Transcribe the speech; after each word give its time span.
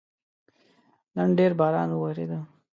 نن 1.15 1.29
ډېر 1.37 1.51
باران 1.59 1.89
وورېده 1.93 2.39